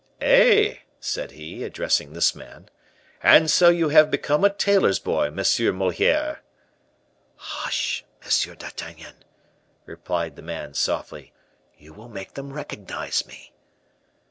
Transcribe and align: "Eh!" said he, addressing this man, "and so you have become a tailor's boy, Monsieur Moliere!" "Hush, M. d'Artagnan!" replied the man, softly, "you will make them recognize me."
"Eh!" 0.23 0.77
said 0.99 1.29
he, 1.29 1.63
addressing 1.63 2.11
this 2.13 2.33
man, 2.33 2.69
"and 3.21 3.51
so 3.51 3.69
you 3.69 3.89
have 3.89 4.09
become 4.09 4.43
a 4.43 4.49
tailor's 4.51 4.97
boy, 4.97 5.29
Monsieur 5.29 5.71
Moliere!" 5.71 6.39
"Hush, 7.35 8.03
M. 8.23 8.55
d'Artagnan!" 8.55 9.17
replied 9.85 10.37
the 10.37 10.41
man, 10.41 10.73
softly, 10.73 11.33
"you 11.77 11.93
will 11.93 12.09
make 12.09 12.33
them 12.33 12.51
recognize 12.51 13.27
me." 13.27 13.53